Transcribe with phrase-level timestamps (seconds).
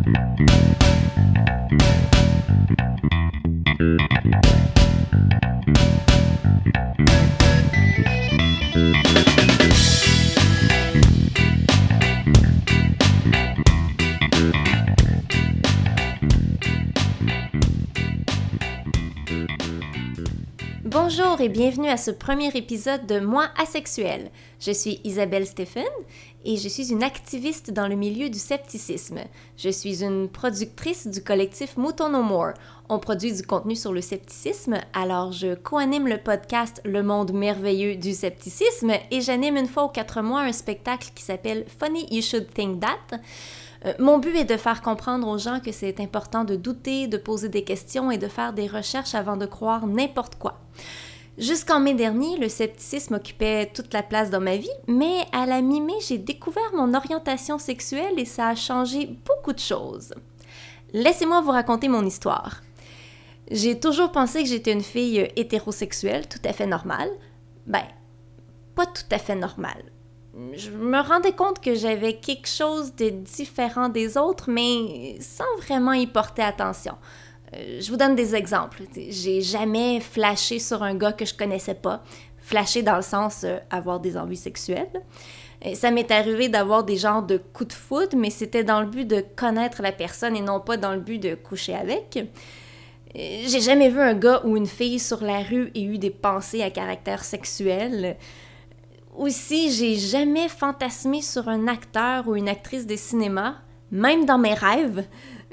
[0.00, 0.91] Thank you.
[20.92, 24.30] Bonjour et bienvenue à ce premier épisode de Moi asexuel.
[24.60, 25.86] Je suis Isabelle Stephen
[26.44, 29.20] et je suis une activiste dans le milieu du scepticisme.
[29.56, 32.52] Je suis une productrice du collectif Mouton No More.
[32.90, 37.96] On produit du contenu sur le scepticisme, alors je co-anime le podcast Le monde merveilleux
[37.96, 42.20] du scepticisme et j'anime une fois aux quatre mois un spectacle qui s'appelle Funny You
[42.20, 43.18] Should Think That.
[43.84, 47.16] Euh, mon but est de faire comprendre aux gens que c'est important de douter, de
[47.16, 50.60] poser des questions et de faire des recherches avant de croire n'importe quoi.
[51.38, 55.62] Jusqu'en mai dernier, le scepticisme occupait toute la place dans ma vie, mais à la
[55.62, 60.12] mi-mai, j'ai découvert mon orientation sexuelle et ça a changé beaucoup de choses.
[60.92, 62.60] Laissez-moi vous raconter mon histoire.
[63.50, 67.10] J'ai toujours pensé que j'étais une fille hétérosexuelle, tout à fait normale.
[67.66, 67.84] Ben,
[68.74, 69.84] pas tout à fait normale.
[70.54, 75.92] Je me rendais compte que j'avais quelque chose de différent des autres, mais sans vraiment
[75.92, 76.94] y porter attention.
[77.54, 78.82] Euh, je vous donne des exemples.
[78.94, 82.02] J'ai jamais flashé sur un gars que je connaissais pas.
[82.38, 85.02] Flashé dans le sens euh, avoir des envies sexuelles.
[85.74, 89.06] Ça m'est arrivé d'avoir des genres de coups de foudre, mais c'était dans le but
[89.06, 92.18] de connaître la personne et non pas dans le but de coucher avec.
[93.14, 96.62] J'ai jamais vu un gars ou une fille sur la rue et eu des pensées
[96.62, 98.16] à caractère sexuel.
[99.16, 103.56] Aussi, j'ai jamais fantasmé sur un acteur ou une actrice de cinéma,
[103.90, 105.04] même dans mes rêves.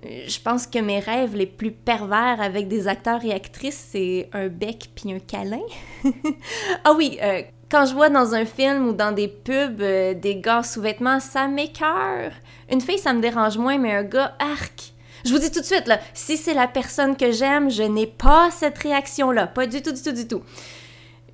[0.03, 4.47] Je pense que mes rêves les plus pervers avec des acteurs et actrices, c'est un
[4.47, 5.59] bec puis un câlin.
[6.85, 10.37] ah oui, euh, quand je vois dans un film ou dans des pubs euh, des
[10.37, 12.31] gars sous vêtements, ça m'écœure.
[12.71, 14.93] Une fille, ça me dérange moins, mais un gars, arc.
[15.25, 18.51] Je vous dis tout de suite, si c'est la personne que j'aime, je n'ai pas
[18.51, 19.47] cette réaction-là.
[19.47, 20.41] Pas du tout, du tout, du tout.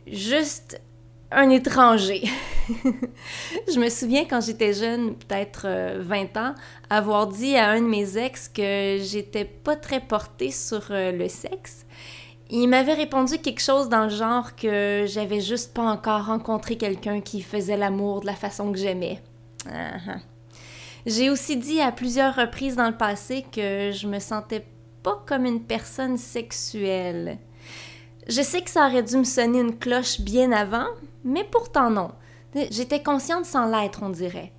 [0.07, 0.81] Juste
[1.35, 2.23] un étranger.
[2.69, 5.67] je me souviens quand j'étais jeune, peut-être
[5.99, 6.55] 20 euh, ans,
[6.89, 11.27] avoir dit à un de mes ex que j'étais pas très portée sur euh, le
[11.27, 11.85] sexe.
[12.49, 17.19] Il m'avait répondu quelque chose dans le genre que j'avais juste pas encore rencontré quelqu'un
[17.19, 19.21] qui faisait l'amour de la façon que j'aimais.
[19.67, 20.19] Uh-huh.
[21.05, 24.65] J'ai aussi dit à plusieurs reprises dans le passé que je me sentais
[25.03, 27.39] pas comme une personne sexuelle.
[28.27, 30.87] Je sais que ça aurait dû me sonner une cloche bien avant,
[31.25, 32.11] mais pourtant non.
[32.71, 34.53] J'étais consciente sans l'être, on dirait.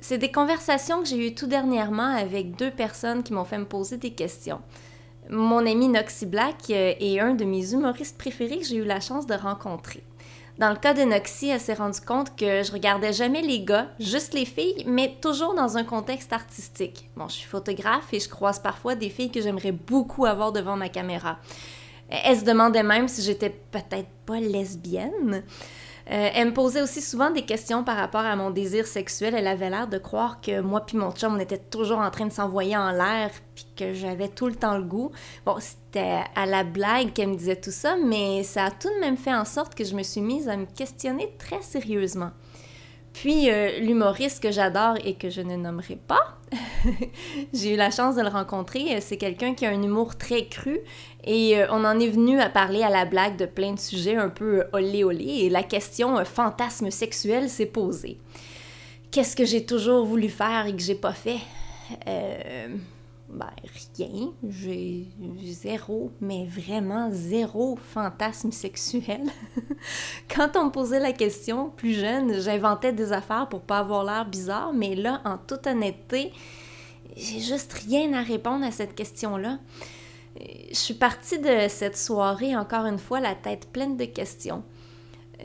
[0.00, 3.64] C'est des conversations que j'ai eues tout dernièrement avec deux personnes qui m'ont fait me
[3.64, 4.60] poser des questions.
[5.30, 9.00] Mon ami Noxy Black euh, est un de mes humoristes préférés que j'ai eu la
[9.00, 10.02] chance de rencontrer.
[10.58, 13.88] Dans le cas de Noxy, elle s'est rendue compte que je regardais jamais les gars,
[14.00, 17.08] juste les filles, mais toujours dans un contexte artistique.
[17.16, 20.76] Bon, je suis photographe et je croise parfois des filles que j'aimerais beaucoup avoir devant
[20.76, 21.38] ma caméra.
[22.08, 25.44] Elle se demandait même si j'étais peut-être pas lesbienne.
[26.10, 29.34] Euh, elle me posait aussi souvent des questions par rapport à mon désir sexuel.
[29.34, 32.26] Elle avait l'air de croire que moi puis mon chum, on était toujours en train
[32.26, 35.10] de s'envoyer en l'air puis que j'avais tout le temps le goût.
[35.44, 39.00] Bon, c'était à la blague qu'elle me disait tout ça, mais ça a tout de
[39.00, 42.30] même fait en sorte que je me suis mise à me questionner très sérieusement.
[43.20, 46.38] Puis euh, l'humoriste que j'adore et que je ne nommerai pas,
[47.52, 49.00] j'ai eu la chance de le rencontrer.
[49.00, 50.78] C'est quelqu'un qui a un humour très cru
[51.24, 54.14] et euh, on en est venu à parler à la blague de plein de sujets
[54.14, 58.18] un peu euh, olé olé et la question fantasme sexuel s'est posée.
[59.10, 61.38] Qu'est-ce que j'ai toujours voulu faire et que j'ai pas fait?
[63.28, 63.50] Ben,
[63.98, 64.32] rien.
[64.48, 65.06] J'ai
[65.44, 69.22] zéro, mais vraiment zéro fantasme sexuel.
[70.34, 74.24] Quand on me posait la question, plus jeune, j'inventais des affaires pour pas avoir l'air
[74.24, 76.32] bizarre, mais là, en toute honnêteté,
[77.16, 79.58] j'ai juste rien à répondre à cette question-là.
[80.70, 84.62] Je suis partie de cette soirée, encore une fois, la tête pleine de questions.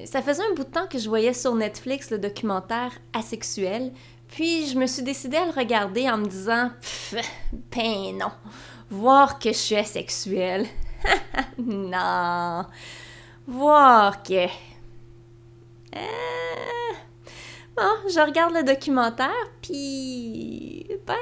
[0.06, 3.92] Ça faisait un bout de temps que je voyais sur Netflix le documentaire Asexuel,
[4.34, 6.72] puis je me suis décidée à le regarder en me disant
[7.72, 8.32] ben non,
[8.90, 10.66] voir que je suis asexuelle.
[11.58, 12.66] non.
[13.46, 14.46] Voir que.
[15.96, 16.00] Euh,
[17.76, 19.30] bon, je regarde le documentaire,
[19.62, 20.88] puis.
[21.06, 21.16] Ben,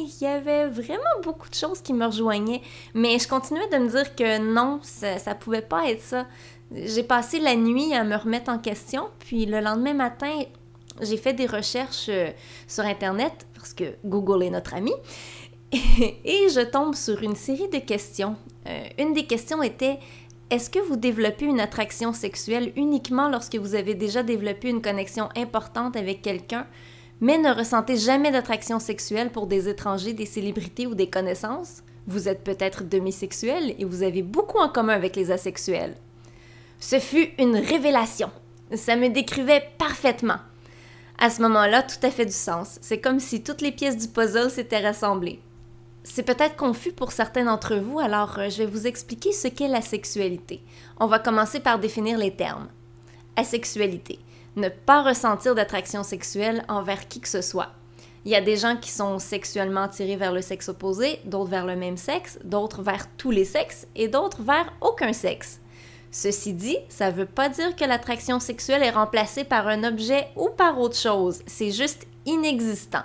[0.00, 2.62] il y avait vraiment beaucoup de choses qui me rejoignaient.
[2.94, 6.26] Mais je continuais de me dire que non, ça, ça pouvait pas être ça.
[6.70, 10.42] J'ai passé la nuit à me remettre en question, puis le lendemain matin,
[11.00, 12.30] j'ai fait des recherches euh,
[12.66, 14.92] sur Internet, parce que Google est notre ami,
[15.72, 18.36] et je tombe sur une série de questions.
[18.66, 19.98] Euh, une des questions était
[20.50, 25.30] est-ce que vous développez une attraction sexuelle uniquement lorsque vous avez déjà développé une connexion
[25.34, 26.66] importante avec quelqu'un,
[27.20, 32.28] mais ne ressentez jamais d'attraction sexuelle pour des étrangers, des célébrités ou des connaissances, vous
[32.28, 35.94] êtes peut-être demisexuel et vous avez beaucoup en commun avec les asexuels.
[36.80, 38.30] Ce fut une révélation.
[38.74, 40.38] Ça me décrivait parfaitement.
[41.24, 42.80] À ce moment-là, tout a fait du sens.
[42.82, 45.40] C'est comme si toutes les pièces du puzzle s'étaient rassemblées.
[46.02, 49.68] C'est peut-être confus pour certains d'entre vous, alors euh, je vais vous expliquer ce qu'est
[49.68, 50.64] la sexualité.
[50.98, 52.66] On va commencer par définir les termes.
[53.36, 54.18] Asexualité.
[54.56, 57.70] Ne pas ressentir d'attraction sexuelle envers qui que ce soit.
[58.24, 61.66] Il y a des gens qui sont sexuellement attirés vers le sexe opposé, d'autres vers
[61.66, 65.60] le même sexe, d'autres vers tous les sexes et d'autres vers aucun sexe.
[66.14, 70.28] Ceci dit, ça ne veut pas dire que l'attraction sexuelle est remplacée par un objet
[70.36, 73.04] ou par autre chose, c'est juste inexistant.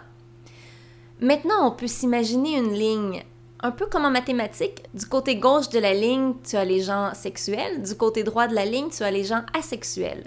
[1.21, 3.23] Maintenant, on peut s'imaginer une ligne,
[3.61, 4.83] un peu comme en mathématiques.
[4.93, 8.53] Du côté gauche de la ligne, tu as les gens sexuels, du côté droit de
[8.55, 10.25] la ligne, tu as les gens asexuels.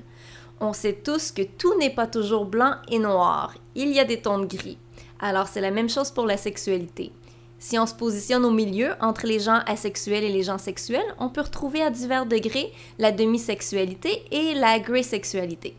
[0.59, 4.23] On sait tous que tout n'est pas toujours blanc et noir, il y a des
[4.23, 4.79] tons de gris.
[5.21, 7.13] Alors c'est la même chose pour la sexualité.
[7.63, 11.29] Si on se positionne au milieu entre les gens asexuels et les gens sexuels, on
[11.29, 15.77] peut retrouver à divers degrés la demisexualité et la grey sexualité.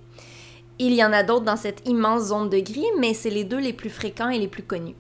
[0.77, 3.59] Il y en a d'autres dans cette immense zone de gris, mais c'est les deux
[3.59, 4.95] les plus fréquents et les plus connus.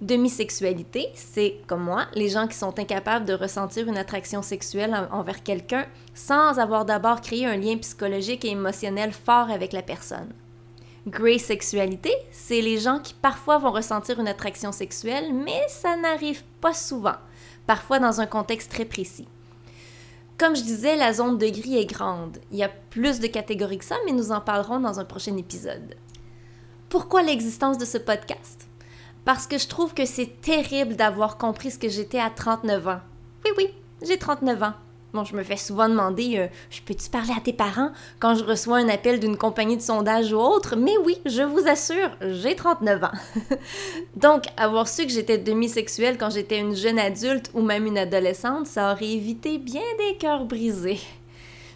[0.00, 5.42] Demisexualité, c'est, comme moi, les gens qui sont incapables de ressentir une attraction sexuelle envers
[5.42, 10.32] quelqu'un sans avoir d'abord créé un lien psychologique et émotionnel fort avec la personne.
[11.06, 16.42] Grey sexualité, c'est les gens qui parfois vont ressentir une attraction sexuelle, mais ça n'arrive
[16.62, 17.16] pas souvent,
[17.66, 19.28] parfois dans un contexte très précis.
[20.38, 22.38] Comme je disais, la zone de gris est grande.
[22.50, 25.36] Il y a plus de catégories que ça, mais nous en parlerons dans un prochain
[25.36, 25.94] épisode.
[26.88, 28.66] Pourquoi l'existence de ce podcast?
[29.26, 33.00] Parce que je trouve que c'est terrible d'avoir compris ce que j'étais à 39 ans.
[33.44, 34.74] Oui, oui, j'ai 39 ans.
[35.14, 38.42] Bon, je me fais souvent demander euh, Je peux-tu parler à tes parents quand je
[38.42, 40.74] reçois un appel d'une compagnie de sondage ou autre?
[40.74, 43.12] Mais oui, je vous assure, j'ai 39 ans.
[44.16, 48.66] Donc, avoir su que j'étais demi-sexuelle quand j'étais une jeune adulte ou même une adolescente,
[48.66, 50.98] ça aurait évité bien des cœurs brisés.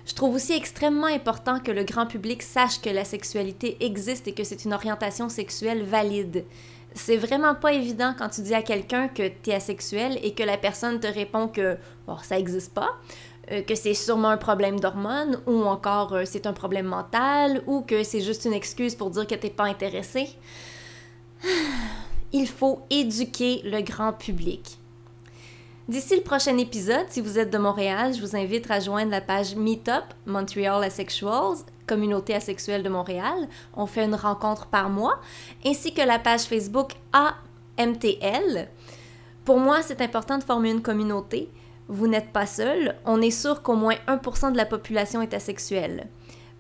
[0.04, 4.32] Je trouve aussi extrêmement important que le grand public sache que la sexualité existe et
[4.32, 6.44] que c'est une orientation sexuelle valide.
[6.94, 10.42] C'est vraiment pas évident quand tu dis à quelqu'un que tu es asexuel et que
[10.42, 11.76] la personne te répond que
[12.06, 12.90] bon, ça n'existe pas.
[13.50, 17.80] Euh, que c'est sûrement un problème d'hormones ou encore euh, c'est un problème mental ou
[17.80, 20.28] que c'est juste une excuse pour dire que t'es pas intéressé.
[22.32, 24.78] Il faut éduquer le grand public.
[25.88, 29.22] D'ici le prochain épisode, si vous êtes de Montréal, je vous invite à joindre la
[29.22, 33.48] page Meetup Montreal Asexuals, communauté asexuelle de Montréal.
[33.74, 35.18] On fait une rencontre par mois,
[35.64, 38.68] ainsi que la page Facebook AMTL.
[39.46, 41.48] Pour moi, c'est important de former une communauté
[41.88, 46.06] vous n'êtes pas seul, on est sûr qu'au moins 1% de la population est asexuelle.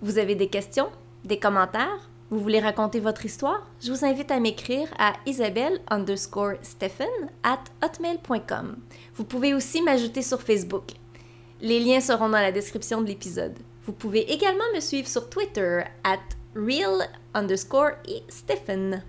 [0.00, 0.88] Vous avez des questions,
[1.24, 3.66] des commentaires, vous voulez raconter votre histoire?
[3.80, 5.80] Je vous invite à m'écrire à isabelle
[6.62, 7.08] stephen
[7.42, 8.76] at hotmail.com.
[9.14, 10.90] Vous pouvez aussi m'ajouter sur Facebook.
[11.62, 13.58] Les liens seront dans la description de l'épisode.
[13.86, 16.18] Vous pouvez également me suivre sur Twitter at
[16.54, 17.92] real underscore
[18.28, 19.02] stephen.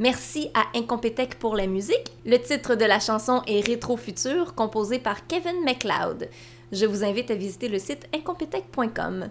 [0.00, 2.12] Merci à Incompetech pour la musique.
[2.26, 6.28] Le titre de la chanson est Rétro Futur, composé par Kevin MacLeod.
[6.72, 9.28] Je vous invite à visiter le site incompetech.com.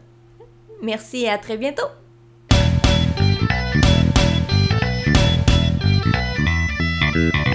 [0.81, 1.87] Merci et à très bientôt!
[3.49, 3.85] Thank
[7.47, 7.52] you.